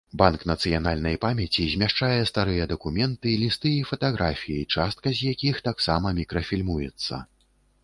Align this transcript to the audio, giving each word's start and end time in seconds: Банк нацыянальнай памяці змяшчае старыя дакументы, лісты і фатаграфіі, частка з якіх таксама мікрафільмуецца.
Банк 0.19 0.43
нацыянальнай 0.51 1.17
памяці 1.25 1.65
змяшчае 1.73 2.21
старыя 2.31 2.63
дакументы, 2.73 3.35
лісты 3.43 3.75
і 3.83 3.85
фатаграфіі, 3.91 4.67
частка 4.79 5.07
з 5.21 5.31
якіх 5.37 5.63
таксама 5.71 6.17
мікрафільмуецца. 6.23 7.25